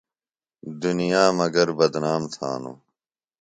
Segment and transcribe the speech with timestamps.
[0.81, 2.77] دُنیا مگر بدنام تھانوۡ۔